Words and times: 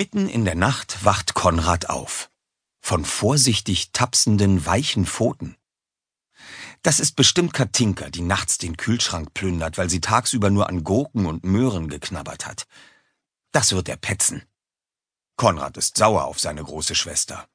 Mitten 0.00 0.30
in 0.30 0.46
der 0.46 0.54
Nacht 0.54 1.04
wacht 1.04 1.34
Konrad 1.34 1.90
auf. 1.90 2.30
Von 2.80 3.04
vorsichtig 3.04 3.92
tapsenden, 3.92 4.64
weichen 4.64 5.04
Pfoten. 5.04 5.58
Das 6.80 7.00
ist 7.00 7.16
bestimmt 7.16 7.52
Katinka, 7.52 8.08
die 8.08 8.22
nachts 8.22 8.56
den 8.56 8.78
Kühlschrank 8.78 9.34
plündert, 9.34 9.76
weil 9.76 9.90
sie 9.90 10.00
tagsüber 10.00 10.48
nur 10.48 10.70
an 10.70 10.84
Gurken 10.84 11.26
und 11.26 11.44
Möhren 11.44 11.90
geknabbert 11.90 12.46
hat. 12.46 12.66
Das 13.52 13.72
wird 13.72 13.90
er 13.90 13.98
petzen. 13.98 14.42
Konrad 15.36 15.76
ist 15.76 15.98
sauer 15.98 16.24
auf 16.24 16.40
seine 16.40 16.64
große 16.64 16.94
Schwester. 16.94 17.46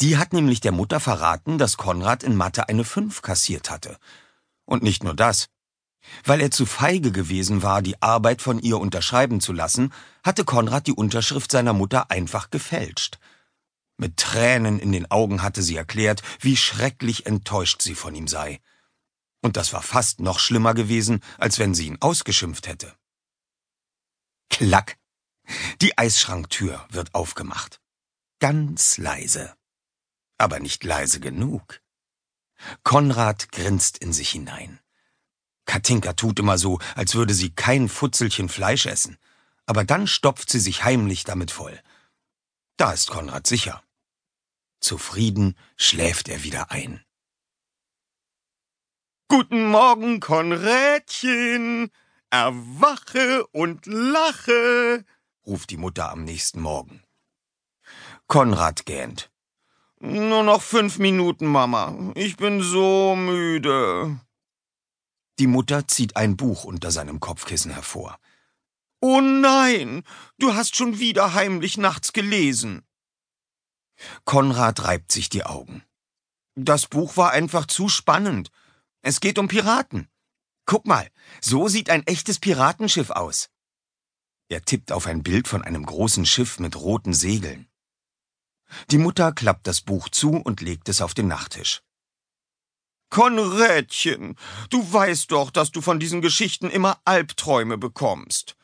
Die 0.00 0.16
hat 0.16 0.32
nämlich 0.32 0.60
der 0.60 0.70
Mutter 0.70 1.00
verraten, 1.00 1.58
dass 1.58 1.76
Konrad 1.76 2.22
in 2.22 2.36
Mathe 2.36 2.68
eine 2.68 2.84
Fünf 2.84 3.20
kassiert 3.20 3.68
hatte. 3.68 3.98
Und 4.64 4.84
nicht 4.84 5.02
nur 5.02 5.14
das. 5.16 5.48
Weil 6.24 6.40
er 6.40 6.50
zu 6.50 6.66
feige 6.66 7.12
gewesen 7.12 7.62
war, 7.62 7.82
die 7.82 8.00
Arbeit 8.02 8.42
von 8.42 8.58
ihr 8.58 8.78
unterschreiben 8.78 9.40
zu 9.40 9.52
lassen, 9.52 9.92
hatte 10.22 10.44
Konrad 10.44 10.86
die 10.86 10.92
Unterschrift 10.92 11.50
seiner 11.50 11.72
Mutter 11.72 12.10
einfach 12.10 12.50
gefälscht. 12.50 13.18
Mit 13.96 14.16
Tränen 14.16 14.78
in 14.78 14.92
den 14.92 15.10
Augen 15.10 15.42
hatte 15.42 15.62
sie 15.62 15.76
erklärt, 15.76 16.22
wie 16.40 16.56
schrecklich 16.56 17.26
enttäuscht 17.26 17.80
sie 17.82 17.94
von 17.94 18.14
ihm 18.14 18.28
sei. 18.28 18.60
Und 19.40 19.56
das 19.56 19.72
war 19.72 19.82
fast 19.82 20.20
noch 20.20 20.38
schlimmer 20.38 20.74
gewesen, 20.74 21.20
als 21.38 21.58
wenn 21.58 21.74
sie 21.74 21.86
ihn 21.86 22.00
ausgeschimpft 22.00 22.66
hätte. 22.66 22.94
Klack. 24.50 24.96
Die 25.80 25.96
Eisschranktür 25.98 26.86
wird 26.90 27.14
aufgemacht. 27.14 27.80
Ganz 28.40 28.98
leise. 28.98 29.54
Aber 30.38 30.60
nicht 30.60 30.82
leise 30.82 31.20
genug. 31.20 31.80
Konrad 32.82 33.52
grinst 33.52 33.98
in 33.98 34.12
sich 34.12 34.30
hinein. 34.30 34.80
Katinka 35.66 36.12
tut 36.12 36.38
immer 36.38 36.58
so, 36.58 36.78
als 36.94 37.14
würde 37.14 37.34
sie 37.34 37.50
kein 37.50 37.88
Futzelchen 37.88 38.48
Fleisch 38.48 38.86
essen, 38.86 39.18
aber 39.66 39.84
dann 39.84 40.06
stopft 40.06 40.50
sie 40.50 40.60
sich 40.60 40.84
heimlich 40.84 41.24
damit 41.24 41.50
voll. 41.50 41.80
Da 42.76 42.92
ist 42.92 43.10
Konrad 43.10 43.46
sicher. 43.46 43.82
Zufrieden 44.80 45.56
schläft 45.76 46.28
er 46.28 46.42
wieder 46.42 46.70
ein. 46.70 47.02
Guten 49.28 49.66
Morgen, 49.66 50.20
Konrädchen. 50.20 51.90
Erwache 52.30 53.46
und 53.52 53.86
lache, 53.86 55.04
ruft 55.46 55.70
die 55.70 55.76
Mutter 55.76 56.10
am 56.10 56.24
nächsten 56.24 56.60
Morgen. 56.60 57.00
Konrad 58.26 58.86
gähnt. 58.86 59.30
Nur 60.00 60.42
noch 60.42 60.60
fünf 60.60 60.98
Minuten, 60.98 61.46
Mama. 61.46 62.12
Ich 62.16 62.36
bin 62.36 62.60
so 62.60 63.14
müde. 63.14 64.18
Die 65.38 65.46
Mutter 65.46 65.88
zieht 65.88 66.16
ein 66.16 66.36
Buch 66.36 66.64
unter 66.64 66.90
seinem 66.90 67.20
Kopfkissen 67.20 67.72
hervor. 67.72 68.18
Oh 69.00 69.20
nein, 69.20 70.02
du 70.38 70.54
hast 70.54 70.76
schon 70.76 70.98
wieder 70.98 71.34
heimlich 71.34 71.76
nachts 71.76 72.12
gelesen. 72.12 72.82
Konrad 74.24 74.84
reibt 74.84 75.12
sich 75.12 75.28
die 75.28 75.44
Augen. 75.44 75.82
Das 76.54 76.86
Buch 76.86 77.16
war 77.16 77.32
einfach 77.32 77.66
zu 77.66 77.88
spannend. 77.88 78.50
Es 79.02 79.20
geht 79.20 79.38
um 79.38 79.48
Piraten. 79.48 80.08
Guck 80.66 80.86
mal, 80.86 81.10
so 81.40 81.68
sieht 81.68 81.90
ein 81.90 82.06
echtes 82.06 82.38
Piratenschiff 82.38 83.10
aus. 83.10 83.50
Er 84.48 84.62
tippt 84.62 84.92
auf 84.92 85.06
ein 85.06 85.22
Bild 85.22 85.48
von 85.48 85.62
einem 85.62 85.84
großen 85.84 86.26
Schiff 86.26 86.58
mit 86.58 86.76
roten 86.76 87.12
Segeln. 87.12 87.68
Die 88.90 88.98
Mutter 88.98 89.32
klappt 89.32 89.66
das 89.66 89.80
Buch 89.80 90.08
zu 90.08 90.36
und 90.36 90.60
legt 90.60 90.88
es 90.88 91.02
auf 91.02 91.12
den 91.12 91.28
Nachttisch. 91.28 91.82
Konrädchen, 93.14 94.36
du 94.70 94.92
weißt 94.92 95.30
doch, 95.30 95.52
dass 95.52 95.70
du 95.70 95.80
von 95.80 96.00
diesen 96.00 96.20
Geschichten 96.20 96.68
immer 96.68 97.00
Albträume 97.04 97.78
bekommst. 97.78 98.56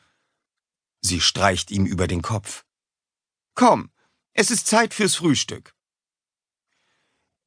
Sie 0.99 1.21
streicht 1.21 1.71
ihm 1.71 1.85
über 1.85 2.05
den 2.05 2.21
Kopf. 2.21 2.65
Komm, 3.55 3.91
es 4.33 4.51
ist 4.51 4.67
Zeit 4.67 4.93
fürs 4.93 5.15
Frühstück. 5.15 5.73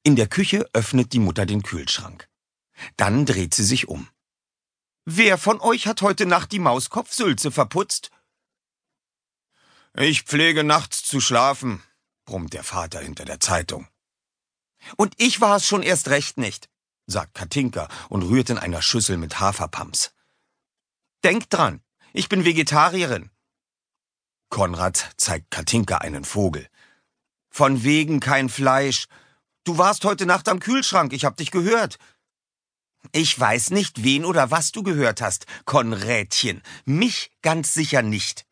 In 0.03 0.17
der 0.17 0.29
Küche 0.29 0.67
öffnet 0.73 1.13
die 1.13 1.19
Mutter 1.19 1.45
den 1.45 1.63
Kühlschrank. 1.63 2.31
Dann 2.97 3.27
dreht 3.27 3.53
sie 3.53 3.65
sich 3.65 3.87
um. 3.87 4.09
Wer 5.05 5.37
von 5.37 5.61
euch 5.61 5.87
hat 5.87 6.01
heute 6.01 6.25
Nacht 6.25 6.53
die 6.53 6.59
Mauskopfsülze 6.59 7.51
verputzt? 7.51 8.13
Ich 9.95 10.23
pflege 10.23 10.65
nachts 10.65 11.05
zu 11.05 11.21
schlafen, 11.21 11.83
brummt 12.25 12.55
der 12.55 12.65
Vater 12.65 13.01
hinter 13.01 13.27
der 13.27 13.41
Zeitung. 13.41 13.89
Und 14.97 15.13
ich 15.19 15.43
war 15.43 15.57
es 15.57 15.67
schon 15.67 15.83
erst 15.83 16.09
recht 16.09 16.39
nicht 16.39 16.71
sagt 17.07 17.35
Katinka 17.35 17.89
und 18.09 18.23
rührt 18.23 18.51
in 18.51 18.59
einer 18.59 18.83
Schüssel 18.83 19.17
mit 19.17 19.41
Haferpams. 19.41 20.13
Denkt 21.23 21.53
dran, 21.53 21.81
ich 22.13 22.29
bin 22.29 22.45
Vegetarierin. 22.45 23.31
Konrad 24.51 25.13
zeigt 25.17 25.51
Katinka 25.51 25.99
einen 25.99 26.25
Vogel. 26.25 26.69
Von 27.51 27.83
wegen 27.83 28.21
kein 28.21 28.49
Fleisch. 28.49 29.07
Du 29.65 29.79
warst 29.79 30.05
heute 30.05 30.27
Nacht 30.27 30.49
am 30.49 30.61
Kühlschrank, 30.61 31.13
ich 31.13 31.25
hab 31.25 31.37
dich 31.37 31.51
gehört. 31.51 31.99
Ich 33.13 33.39
weiß 33.39 33.71
nicht, 33.71 34.03
wen 34.03 34.25
oder 34.25 34.51
was 34.51 34.73
du 34.73 34.83
gehört 34.83 35.21
hast, 35.21 35.47
Konrädchen. 35.65 36.63
Mich 36.85 37.31
ganz 37.43 37.75
sicher 37.75 38.03
nicht. 38.03 38.47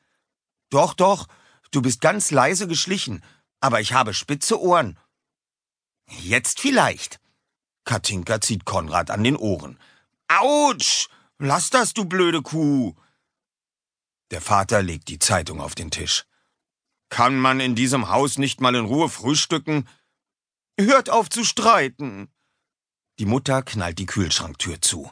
Doch, 0.70 0.94
doch, 0.94 1.26
du 1.70 1.82
bist 1.82 2.00
ganz 2.00 2.30
leise 2.30 2.66
geschlichen, 2.66 3.22
aber 3.60 3.80
ich 3.80 3.92
habe 3.92 4.14
spitze 4.14 4.60
Ohren. 4.60 4.98
Jetzt 6.08 6.60
vielleicht. 6.60 7.21
Katinka 7.84 8.40
zieht 8.40 8.64
Konrad 8.64 9.10
an 9.10 9.24
den 9.24 9.36
Ohren. 9.36 9.78
Autsch! 10.28 11.08
Lass 11.38 11.70
das, 11.70 11.92
du 11.94 12.04
blöde 12.04 12.42
Kuh! 12.42 12.94
Der 14.30 14.40
Vater 14.40 14.82
legt 14.82 15.08
die 15.08 15.18
Zeitung 15.18 15.60
auf 15.60 15.74
den 15.74 15.90
Tisch. 15.90 16.24
Kann 17.10 17.38
man 17.38 17.60
in 17.60 17.74
diesem 17.74 18.08
Haus 18.08 18.38
nicht 18.38 18.60
mal 18.60 18.74
in 18.74 18.86
Ruhe 18.86 19.08
frühstücken? 19.08 19.88
Hört 20.80 21.10
auf 21.10 21.28
zu 21.28 21.44
streiten! 21.44 22.30
Die 23.18 23.26
Mutter 23.26 23.62
knallt 23.62 23.98
die 23.98 24.06
Kühlschranktür 24.06 24.80
zu. 24.80 25.10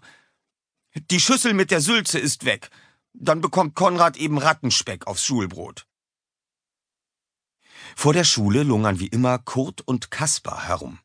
Die 0.94 1.20
Schüssel 1.20 1.52
mit 1.52 1.70
der 1.70 1.80
Sülze 1.80 2.18
ist 2.18 2.44
weg. 2.44 2.70
Dann 3.12 3.40
bekommt 3.40 3.74
Konrad 3.74 4.16
eben 4.16 4.38
Rattenspeck 4.38 5.06
aufs 5.06 5.24
Schulbrot. 5.24 5.86
Vor 7.96 8.12
der 8.12 8.24
Schule 8.24 8.62
lungern 8.62 9.00
wie 9.00 9.08
immer 9.08 9.38
Kurt 9.38 9.82
und 9.82 10.10
Kaspar 10.10 10.68
herum. 10.68 10.98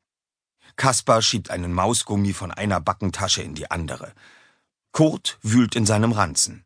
Kaspar 0.76 1.22
schiebt 1.22 1.50
einen 1.52 1.74
Mausgummi 1.74 2.34
von 2.34 2.52
einer 2.52 2.82
Backentasche 2.82 3.42
in 3.42 3.56
die 3.56 3.72
andere. 3.72 4.14
Kurt 4.92 5.40
wühlt 5.42 5.76
in 5.76 5.86
seinem 5.86 6.12
Ranzen. 6.12 6.66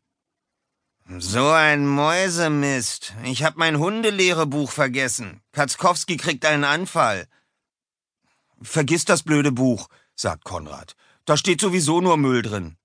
So 1.18 1.50
ein 1.50 1.86
Mäusemist. 1.86 3.14
Ich 3.24 3.42
hab 3.42 3.56
mein 3.56 3.78
Hundelehrebuch 3.78 4.70
vergessen. 4.70 5.40
Katzkowski 5.52 6.16
kriegt 6.16 6.44
einen 6.44 6.64
Anfall. 6.64 7.26
Vergiss 8.62 9.04
das 9.04 9.22
blöde 9.22 9.50
Buch, 9.50 9.88
sagt 10.14 10.44
Konrad. 10.44 10.94
Da 11.24 11.36
steht 11.36 11.60
sowieso 11.60 12.00
nur 12.00 12.16
Müll 12.16 12.42
drin. 12.42 12.76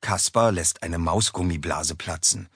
Kaspar 0.00 0.52
lässt 0.52 0.82
eine 0.82 0.98
Mausgummiblase 0.98 1.94
platzen. 1.94 2.48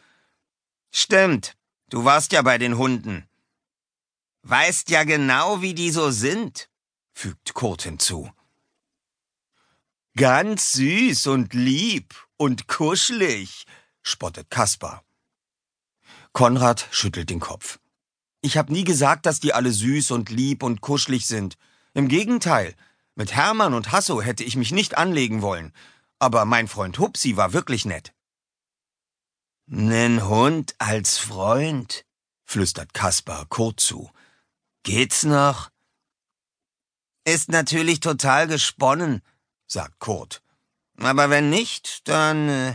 Stimmt. 0.90 1.56
Du 1.90 2.04
warst 2.04 2.32
ja 2.32 2.42
bei 2.42 2.58
den 2.58 2.76
Hunden. 2.76 3.28
Weißt 4.42 4.90
ja 4.90 5.04
genau, 5.04 5.62
wie 5.62 5.74
die 5.74 5.90
so 5.90 6.10
sind 6.10 6.68
fügt 7.14 7.54
Kurt 7.54 7.82
hinzu. 7.82 8.30
Ganz 10.16 10.72
süß 10.72 11.28
und 11.28 11.54
lieb 11.54 12.14
und 12.36 12.68
kuschelig, 12.68 13.64
spottet 14.02 14.50
Kaspar. 14.50 15.02
Konrad 16.32 16.86
schüttelt 16.90 17.30
den 17.30 17.40
Kopf. 17.40 17.78
Ich 18.40 18.58
hab 18.58 18.68
nie 18.68 18.84
gesagt, 18.84 19.24
dass 19.24 19.40
die 19.40 19.54
alle 19.54 19.72
süß 19.72 20.10
und 20.10 20.28
lieb 20.28 20.62
und 20.62 20.80
kuschelig 20.80 21.26
sind. 21.26 21.56
Im 21.94 22.08
Gegenteil, 22.08 22.74
mit 23.14 23.32
Hermann 23.34 23.74
und 23.74 23.92
Hasso 23.92 24.20
hätte 24.20 24.44
ich 24.44 24.56
mich 24.56 24.72
nicht 24.72 24.98
anlegen 24.98 25.40
wollen, 25.40 25.72
aber 26.18 26.44
mein 26.44 26.68
Freund 26.68 26.98
Hupsi 26.98 27.36
war 27.36 27.52
wirklich 27.52 27.84
nett. 27.84 28.12
Nen 29.66 30.28
Hund 30.28 30.74
als 30.78 31.16
Freund, 31.16 32.04
flüstert 32.44 32.92
Kaspar 32.92 33.46
Kurt 33.46 33.80
zu. 33.80 34.10
Geht's 34.82 35.22
noch? 35.22 35.70
Ist 37.24 37.50
natürlich 37.50 38.00
total 38.00 38.46
gesponnen, 38.46 39.22
sagt 39.66 39.98
Kurt. 39.98 40.42
Aber 40.98 41.30
wenn 41.30 41.50
nicht, 41.50 42.06
dann. 42.08 42.48
Äh, 42.48 42.74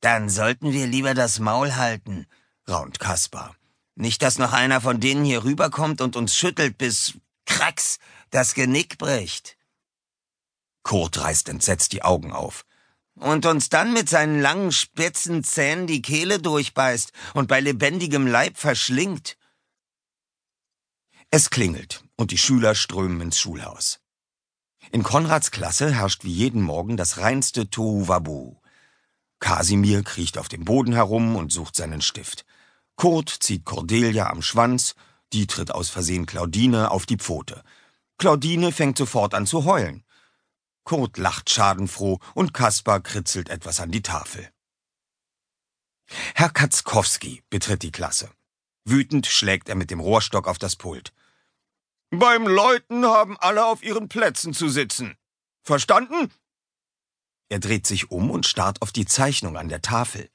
dann 0.00 0.28
sollten 0.28 0.72
wir 0.72 0.86
lieber 0.86 1.14
das 1.14 1.40
Maul 1.40 1.74
halten, 1.74 2.26
raunt 2.68 3.00
Kaspar. 3.00 3.56
Nicht, 3.96 4.22
dass 4.22 4.38
noch 4.38 4.52
einer 4.52 4.80
von 4.80 5.00
denen 5.00 5.24
hier 5.24 5.42
rüberkommt 5.42 6.00
und 6.00 6.14
uns 6.14 6.36
schüttelt, 6.36 6.78
bis 6.78 7.14
Krax 7.46 7.98
das 8.30 8.54
Genick 8.54 8.98
bricht. 8.98 9.56
Kurt 10.84 11.20
reißt 11.20 11.48
entsetzt 11.48 11.92
die 11.92 12.02
Augen 12.02 12.32
auf. 12.32 12.64
Und 13.14 13.44
uns 13.46 13.68
dann 13.68 13.92
mit 13.92 14.08
seinen 14.08 14.40
langen, 14.40 14.70
spitzen 14.70 15.42
Zähnen 15.42 15.88
die 15.88 16.02
Kehle 16.02 16.38
durchbeißt 16.38 17.12
und 17.34 17.48
bei 17.48 17.58
lebendigem 17.58 18.28
Leib 18.28 18.56
verschlingt. 18.56 19.36
Es 21.30 21.50
klingelt 21.50 22.04
und 22.16 22.30
die 22.30 22.38
Schüler 22.38 22.74
strömen 22.74 23.20
ins 23.20 23.38
Schulhaus. 23.38 24.00
In 24.92 25.02
Konrads 25.02 25.50
Klasse 25.50 25.94
herrscht 25.94 26.24
wie 26.24 26.32
jeden 26.32 26.62
Morgen 26.62 26.96
das 26.96 27.18
reinste 27.18 27.68
Tohuwabu. 27.68 28.56
Kasimir 29.38 30.02
kriecht 30.04 30.38
auf 30.38 30.48
dem 30.48 30.64
Boden 30.64 30.94
herum 30.94 31.36
und 31.36 31.52
sucht 31.52 31.76
seinen 31.76 32.00
Stift. 32.00 32.46
Kurt 32.96 33.28
zieht 33.28 33.66
Cordelia 33.66 34.30
am 34.30 34.40
Schwanz, 34.40 34.94
die 35.34 35.46
tritt 35.46 35.70
aus 35.70 35.90
Versehen 35.90 36.24
Claudine 36.24 36.90
auf 36.90 37.04
die 37.04 37.18
Pfote. 37.18 37.62
Claudine 38.16 38.72
fängt 38.72 38.96
sofort 38.96 39.34
an 39.34 39.46
zu 39.46 39.66
heulen. 39.66 40.04
Kurt 40.84 41.18
lacht 41.18 41.50
schadenfroh 41.50 42.18
und 42.34 42.54
Kaspar 42.54 43.00
kritzelt 43.00 43.50
etwas 43.50 43.80
an 43.80 43.90
die 43.90 44.02
Tafel. 44.02 44.48
Herr 46.34 46.48
Katzkowski 46.48 47.42
betritt 47.50 47.82
die 47.82 47.92
Klasse. 47.92 48.30
Wütend 48.86 49.26
schlägt 49.26 49.68
er 49.68 49.74
mit 49.74 49.90
dem 49.90 50.00
Rohrstock 50.00 50.48
auf 50.48 50.56
das 50.56 50.74
Pult. 50.74 51.12
Beim 52.10 52.46
Läuten 52.46 53.04
haben 53.04 53.36
alle 53.38 53.66
auf 53.66 53.82
ihren 53.82 54.08
Plätzen 54.08 54.54
zu 54.54 54.68
sitzen. 54.68 55.16
Verstanden? 55.62 56.32
Er 57.50 57.58
dreht 57.58 57.86
sich 57.86 58.10
um 58.10 58.30
und 58.30 58.46
starrt 58.46 58.80
auf 58.80 58.92
die 58.92 59.04
Zeichnung 59.04 59.56
an 59.56 59.68
der 59.68 59.82
Tafel. 59.82 60.30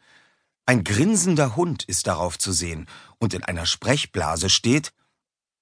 Ein 0.65 0.83
grinsender 0.83 1.55
Hund 1.55 1.83
ist 1.83 2.07
darauf 2.07 2.37
zu 2.37 2.51
sehen, 2.51 2.87
und 3.17 3.33
in 3.33 3.43
einer 3.43 3.65
Sprechblase 3.65 4.49
steht 4.49 4.93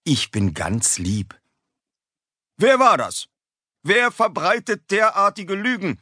Ich 0.03 0.31
bin 0.31 0.53
ganz 0.53 0.97
lieb. 0.97 1.39
Wer 2.57 2.79
war 2.79 2.97
das? 2.97 3.27
Wer 3.83 4.11
verbreitet 4.11 4.91
derartige 4.91 5.55
Lügen? 5.55 6.01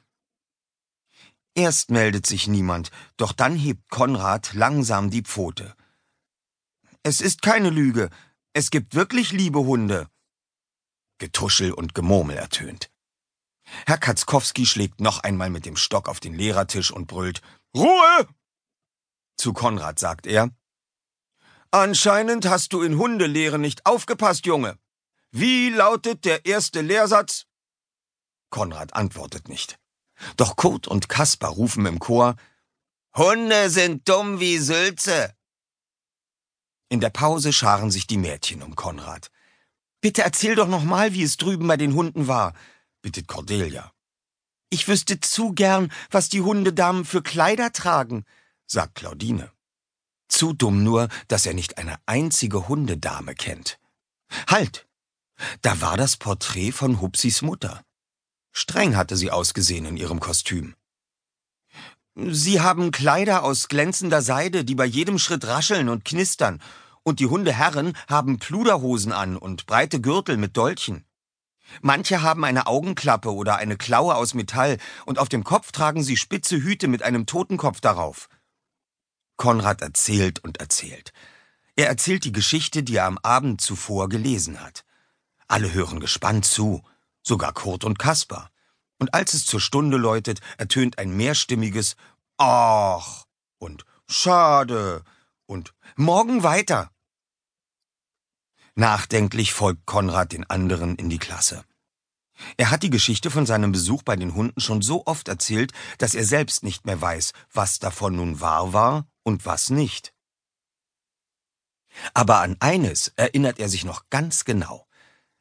Erst 1.54 1.92
meldet 1.92 2.26
sich 2.26 2.48
niemand, 2.48 2.90
doch 3.18 3.32
dann 3.32 3.56
hebt 3.56 3.90
Konrad 3.90 4.54
langsam 4.54 5.10
die 5.10 5.24
Pfote. 5.24 5.76
Es 7.04 7.22
ist 7.22 7.42
keine 7.42 7.70
Lüge, 7.70 8.10
es 8.60 8.72
gibt 8.72 8.94
wirklich 8.94 9.32
liebe 9.32 9.60
Hunde. 9.60 10.10
Getuschel 11.18 11.72
und 11.72 11.96
Gemurmel 11.96 12.36
ertönt. 12.36 12.92
Herr 13.86 13.98
Katzkowski 13.98 14.66
schlägt 14.66 15.00
noch 15.00 15.20
einmal 15.24 15.50
mit 15.50 15.66
dem 15.66 15.78
Stock 15.78 16.10
auf 16.10 16.20
den 16.20 16.34
Lehrertisch 16.34 16.92
und 16.92 17.08
brüllt 17.08 17.42
Ruhe! 17.74 18.28
Zu 19.38 19.54
Konrad 19.54 19.98
sagt 19.98 20.28
er 20.28 20.50
Anscheinend 21.72 22.48
hast 22.48 22.74
du 22.74 22.82
in 22.82 22.98
Hundelehre 22.98 23.60
nicht 23.60 23.86
aufgepasst, 23.86 24.46
Junge. 24.46 24.78
Wie 25.32 25.70
lautet 25.70 26.26
der 26.26 26.46
erste 26.46 26.82
Lehrsatz? 26.82 27.46
Konrad 28.50 28.94
antwortet 28.94 29.48
nicht. 29.48 29.80
Doch 30.36 30.58
Kurt 30.58 30.86
und 30.86 31.08
Kaspar 31.08 31.52
rufen 31.52 31.86
im 31.86 32.00
Chor 32.00 32.36
Hunde 33.16 33.70
sind 33.70 34.10
dumm 34.10 34.42
wie 34.42 34.58
Sülze. 34.58 35.34
In 36.90 37.00
der 37.00 37.12
Pause 37.12 37.54
scharen 37.54 37.92
sich 37.92 38.08
die 38.08 38.18
Mädchen 38.18 38.64
um 38.64 38.76
Konrad. 38.76 39.32
Bitte 40.02 40.24
erzähl 40.24 40.56
doch 40.56 40.68
noch 40.68 40.84
mal, 40.84 41.14
wie 41.14 41.24
es 41.24 41.38
drüben 41.38 41.68
bei 41.68 41.78
den 41.78 41.94
Hunden 41.94 42.28
war, 42.28 42.54
bittet 43.02 43.28
Cordelia. 43.28 43.92
Ich 44.72 44.88
wüsste 44.88 45.20
zu 45.20 45.54
gern, 45.54 45.92
was 46.10 46.30
die 46.30 46.42
Hundedamen 46.42 47.06
für 47.06 47.22
Kleider 47.22 47.72
tragen, 47.72 48.26
sagt 48.66 48.96
Claudine. 48.96 49.52
Zu 50.28 50.54
dumm 50.54 50.84
nur, 50.84 51.10
dass 51.28 51.46
er 51.46 51.54
nicht 51.54 51.78
eine 51.78 51.98
einzige 52.06 52.68
Hundedame 52.68 53.36
kennt. 53.36 53.80
Halt! 54.48 54.88
Da 55.62 55.80
war 55.82 55.96
das 55.96 56.18
Porträt 56.18 56.72
von 56.72 57.02
Hupsis 57.02 57.42
Mutter. 57.42 57.82
Streng 58.52 58.96
hatte 58.96 59.16
sie 59.16 59.32
ausgesehen 59.32 59.86
in 59.86 59.96
ihrem 59.96 60.20
Kostüm. 60.20 60.76
Sie 62.16 62.60
haben 62.62 62.92
Kleider 62.92 63.44
aus 63.44 63.68
glänzender 63.68 64.22
Seide, 64.22 64.66
die 64.66 64.76
bei 64.76 64.86
jedem 64.86 65.20
Schritt 65.20 65.48
rascheln 65.48 65.90
und 65.90 66.06
knistern, 66.06 66.62
und 67.04 67.20
die 67.20 67.28
Hundeherren 67.28 67.94
haben 68.08 68.40
Pluderhosen 68.40 69.12
an 69.12 69.38
und 69.38 69.66
breite 69.66 70.02
Gürtel 70.02 70.38
mit 70.38 70.58
Dolchen. 70.58 71.06
Manche 71.82 72.22
haben 72.22 72.44
eine 72.44 72.68
Augenklappe 72.68 73.34
oder 73.34 73.58
eine 73.58 73.78
Klaue 73.78 74.16
aus 74.16 74.34
Metall, 74.34 74.78
und 75.06 75.20
auf 75.20 75.30
dem 75.30 75.44
Kopf 75.44 75.72
tragen 75.72 76.04
sie 76.04 76.18
spitze 76.18 76.58
Hüte 76.58 76.88
mit 76.88 77.04
einem 77.04 77.26
Totenkopf 77.26 77.80
darauf. 77.80 78.28
Konrad 79.38 79.82
erzählt 79.82 80.44
und 80.44 80.60
erzählt. 80.60 81.14
Er 81.76 81.88
erzählt 81.88 82.26
die 82.26 82.34
Geschichte, 82.34 82.84
die 82.84 82.98
er 82.98 83.06
am 83.06 83.18
Abend 83.20 83.62
zuvor 83.62 84.10
gelesen 84.10 84.62
hat. 84.62 84.84
Alle 85.48 85.74
hören 85.74 86.00
gespannt 86.00 86.46
zu, 86.46 86.84
sogar 87.24 87.54
Kurt 87.54 87.86
und 87.86 87.98
Kaspar. 87.98 88.52
Und 89.00 89.14
als 89.14 89.34
es 89.34 89.46
zur 89.46 89.62
Stunde 89.62 89.98
läutet, 89.98 90.42
ertönt 90.58 91.00
ein 91.00 91.16
mehrstimmiges 91.16 91.96
Ach 92.38 93.26
und 93.58 93.86
Schade 94.08 95.04
und 95.46 95.74
Morgen 95.96 96.44
weiter. 96.44 96.92
Nachdenklich 98.76 99.54
folgt 99.54 99.86
Konrad 99.86 100.32
den 100.32 100.50
anderen 100.50 100.96
in 100.96 101.10
die 101.10 101.18
Klasse. 101.18 101.66
Er 102.58 102.72
hat 102.72 102.84
die 102.84 102.90
Geschichte 102.90 103.30
von 103.32 103.46
seinem 103.46 103.72
Besuch 103.72 104.04
bei 104.04 104.16
den 104.16 104.34
Hunden 104.34 104.62
schon 104.62 104.82
so 104.82 105.06
oft 105.06 105.28
erzählt, 105.28 105.74
dass 105.98 106.16
er 106.16 106.24
selbst 106.24 106.64
nicht 106.64 106.86
mehr 106.86 107.02
weiß, 107.02 107.34
was 107.52 107.80
davon 107.80 108.16
nun 108.16 108.40
wahr 108.40 108.72
war 108.72 109.08
und 109.24 109.46
was 109.46 109.70
nicht. 109.70 110.14
Aber 112.14 112.40
an 112.40 112.56
eines 112.60 113.10
erinnert 113.16 113.60
er 113.60 113.68
sich 113.68 113.84
noch 113.84 114.10
ganz 114.10 114.46
genau. 114.46 114.88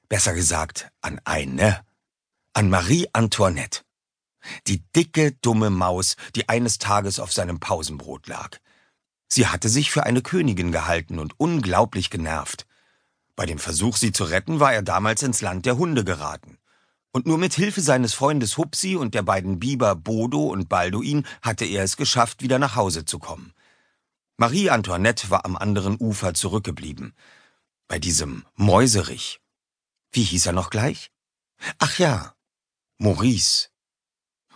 Besser 0.09 0.35
gesagt, 0.35 0.91
an 1.01 1.21
eine. 1.25 1.85
An 2.59 2.71
Marie 2.71 3.07
Antoinette. 3.13 3.83
Die 4.67 4.83
dicke, 4.97 5.31
dumme 5.43 5.71
Maus, 5.71 6.17
die 6.35 6.49
eines 6.49 6.79
Tages 6.79 7.21
auf 7.21 7.33
seinem 7.33 7.61
Pausenbrot 7.61 8.27
lag. 8.27 8.59
Sie 9.29 9.47
hatte 9.47 9.69
sich 9.69 9.93
für 9.93 10.03
eine 10.03 10.23
Königin 10.23 10.73
gehalten 10.73 11.21
und 11.21 11.39
unglaublich 11.39 12.11
genervt. 12.11 12.67
Bei 13.37 13.47
dem 13.47 13.61
Versuch, 13.61 13.97
sie 13.97 14.11
zu 14.11 14.25
retten, 14.25 14.59
war 14.59 14.75
er 14.75 14.83
damals 14.83 15.23
ins 15.23 15.41
Land 15.41 15.67
der 15.67 15.79
Hunde 15.79 16.03
geraten. 16.03 16.59
Und 17.13 17.27
nur 17.29 17.39
mit 17.39 17.55
Hilfe 17.55 17.81
seines 17.81 18.13
Freundes 18.15 18.59
Hupsi 18.59 18.97
und 18.97 19.15
der 19.15 19.23
beiden 19.23 19.61
Biber 19.61 19.95
Bodo 19.95 20.49
und 20.49 20.69
Balduin 20.69 21.29
hatte 21.43 21.65
er 21.65 21.85
es 21.85 21.97
geschafft, 21.97 22.43
wieder 22.43 22.59
nach 22.59 22.75
Hause 22.75 23.05
zu 23.05 23.21
kommen. 23.21 23.53
Marie 24.37 24.71
Antoinette 24.71 25.31
war 25.31 25.45
am 25.45 25.57
anderen 25.57 25.97
Ufer 25.97 26.35
zurückgeblieben. 26.35 27.15
Bei 27.87 28.01
diesem 28.01 28.45
Mäuserich. 28.57 29.41
Wie 30.11 30.25
hieß 30.25 30.47
er 30.47 30.55
noch 30.55 30.71
gleich? 30.71 31.13
Ach 31.79 31.99
ja, 32.01 32.35
Maurice. 32.99 33.69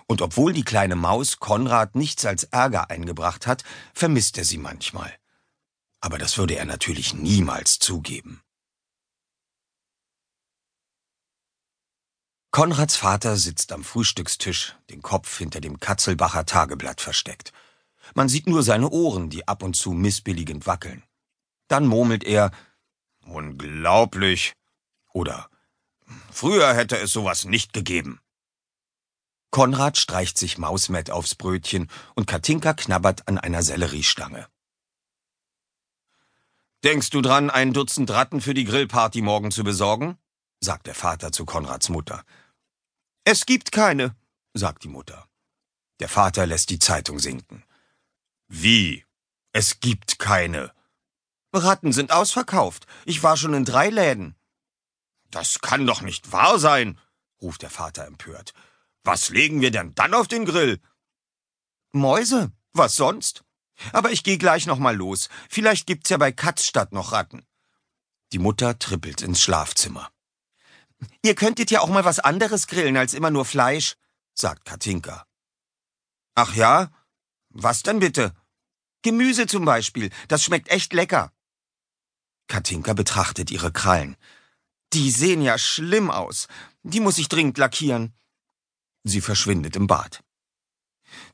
Und 0.06 0.20
obwohl 0.20 0.52
die 0.52 0.64
kleine 0.64 0.96
Maus 0.96 1.38
Konrad 1.38 1.94
nichts 1.94 2.26
als 2.26 2.44
Ärger 2.44 2.90
eingebracht 2.90 3.46
hat, 3.46 3.64
vermisst 3.94 4.36
er 4.36 4.44
sie 4.44 4.58
manchmal. 4.58 5.16
Aber 6.00 6.18
das 6.18 6.36
würde 6.36 6.56
er 6.56 6.64
natürlich 6.64 7.14
niemals 7.14 7.78
zugeben. 7.78 8.42
Konrads 12.50 12.96
Vater 12.96 13.36
sitzt 13.38 13.72
am 13.72 13.82
Frühstückstisch, 13.82 14.76
den 14.90 15.00
Kopf 15.00 15.38
hinter 15.38 15.60
dem 15.60 15.80
Katzelbacher 15.80 16.44
Tageblatt 16.44 17.00
versteckt. 17.00 17.52
Man 18.14 18.28
sieht 18.28 18.46
nur 18.46 18.62
seine 18.62 18.90
Ohren, 18.90 19.30
die 19.30 19.48
ab 19.48 19.62
und 19.62 19.74
zu 19.74 19.92
missbilligend 19.92 20.66
wackeln. 20.66 21.02
Dann 21.68 21.86
murmelt 21.86 22.24
er 22.24 22.50
Unglaublich 23.24 24.52
oder 25.12 25.48
Früher 26.31 26.74
hätte 26.74 26.98
es 26.98 27.12
sowas 27.12 27.44
nicht 27.44 27.72
gegeben. 27.72 28.20
Konrad 29.52 29.98
streicht 29.98 30.38
sich 30.38 30.56
Mausmett 30.56 31.10
aufs 31.10 31.34
Brötchen 31.34 31.90
und 32.14 32.26
Katinka 32.26 32.72
knabbert 32.72 33.28
an 33.28 33.36
einer 33.36 33.62
Selleriestange. 33.62 34.48
Denkst 36.82 37.10
du 37.10 37.20
dran, 37.20 37.50
ein 37.50 37.74
Dutzend 37.74 38.10
Ratten 38.10 38.40
für 38.40 38.54
die 38.54 38.64
Grillparty 38.64 39.20
morgen 39.20 39.50
zu 39.52 39.62
besorgen? 39.62 40.18
sagt 40.58 40.86
der 40.86 40.94
Vater 40.94 41.32
zu 41.32 41.44
Konrads 41.44 41.90
Mutter. 41.90 42.24
Es 43.24 43.44
gibt 43.44 43.72
keine, 43.72 44.16
sagt 44.54 44.84
die 44.84 44.88
Mutter. 44.88 45.28
Der 46.00 46.08
Vater 46.08 46.46
lässt 46.46 46.70
die 46.70 46.78
Zeitung 46.78 47.18
sinken. 47.18 47.62
Wie? 48.48 49.04
Es 49.52 49.80
gibt 49.80 50.18
keine. 50.18 50.72
Ratten 51.52 51.92
sind 51.92 52.10
ausverkauft. 52.10 52.86
Ich 53.04 53.22
war 53.22 53.36
schon 53.36 53.52
in 53.52 53.66
drei 53.66 53.90
Läden. 53.90 54.34
Das 55.30 55.60
kann 55.60 55.86
doch 55.86 56.00
nicht 56.00 56.32
wahr 56.32 56.58
sein, 56.58 56.98
ruft 57.42 57.60
der 57.60 57.70
Vater 57.70 58.06
empört. 58.06 58.54
Was 59.04 59.30
legen 59.30 59.60
wir 59.60 59.70
denn 59.70 59.94
dann 59.94 60.14
auf 60.14 60.28
den 60.28 60.44
Grill? 60.44 60.80
Mäuse, 61.92 62.52
was 62.72 62.96
sonst? 62.96 63.44
Aber 63.92 64.10
ich 64.12 64.22
gehe 64.22 64.38
gleich 64.38 64.66
noch 64.66 64.78
mal 64.78 64.96
los. 64.96 65.28
Vielleicht 65.48 65.86
gibt's 65.86 66.10
ja 66.10 66.16
bei 66.16 66.30
Katzstadt 66.32 66.92
noch 66.92 67.12
Ratten. 67.12 67.44
Die 68.32 68.38
Mutter 68.38 68.78
trippelt 68.78 69.22
ins 69.22 69.42
Schlafzimmer. 69.42 70.10
Ihr 71.22 71.34
könntet 71.34 71.70
ja 71.70 71.80
auch 71.80 71.88
mal 71.88 72.04
was 72.04 72.20
anderes 72.20 72.66
grillen 72.66 72.96
als 72.96 73.12
immer 73.12 73.30
nur 73.30 73.44
Fleisch, 73.44 73.96
sagt 74.34 74.64
Katinka. 74.64 75.26
Ach 76.34 76.54
ja? 76.54 76.90
Was 77.50 77.82
denn 77.82 77.98
bitte? 77.98 78.34
Gemüse 79.02 79.46
zum 79.46 79.64
Beispiel. 79.64 80.10
Das 80.28 80.44
schmeckt 80.44 80.70
echt 80.70 80.92
lecker. 80.92 81.32
Katinka 82.46 82.92
betrachtet 82.94 83.50
ihre 83.50 83.72
Krallen. 83.72 84.16
Die 84.92 85.10
sehen 85.10 85.42
ja 85.42 85.58
schlimm 85.58 86.10
aus. 86.10 86.48
Die 86.82 87.00
muss 87.00 87.18
ich 87.18 87.28
dringend 87.28 87.58
lackieren. 87.58 88.14
Sie 89.04 89.20
verschwindet 89.20 89.76
im 89.76 89.86
Bad. 89.86 90.22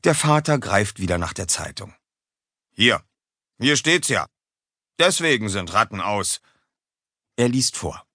Der 0.03 0.15
Vater 0.15 0.59
greift 0.59 0.99
wieder 0.99 1.17
nach 1.17 1.33
der 1.33 1.47
Zeitung. 1.47 1.93
Hier, 2.71 3.03
hier 3.59 3.77
steht's 3.77 4.07
ja. 4.07 4.27
Deswegen 4.97 5.49
sind 5.49 5.73
Ratten 5.73 6.01
aus. 6.01 6.41
Er 7.35 7.49
liest 7.49 7.77
vor. 7.77 8.05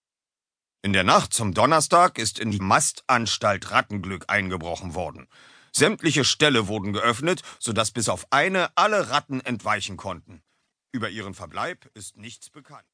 In 0.82 0.92
der 0.92 1.04
Nacht 1.04 1.32
zum 1.32 1.54
Donnerstag 1.54 2.18
ist 2.18 2.38
in 2.38 2.50
die 2.50 2.58
Mastanstalt 2.58 3.70
Rattenglück 3.70 4.26
eingebrochen 4.28 4.94
worden. 4.94 5.28
Sämtliche 5.72 6.24
Ställe 6.24 6.68
wurden 6.68 6.92
geöffnet, 6.92 7.42
sodass 7.58 7.90
bis 7.90 8.08
auf 8.08 8.26
eine 8.30 8.76
alle 8.76 9.10
Ratten 9.10 9.40
entweichen 9.40 9.96
konnten. 9.96 10.42
Über 10.92 11.08
ihren 11.08 11.34
Verbleib 11.34 11.90
ist 11.94 12.16
nichts 12.16 12.50
bekannt. 12.50 12.86